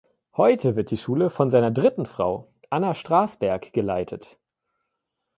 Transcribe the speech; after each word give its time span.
Heute 0.35 0.75
wird 0.75 0.89
die 0.89 0.97
Schule 0.97 1.29
von 1.29 1.51
seiner 1.51 1.69
dritten 1.69 2.07
Frau, 2.07 2.47
Anna 2.71 2.95
Strasberg, 2.95 3.71
geleitet. 3.71 4.39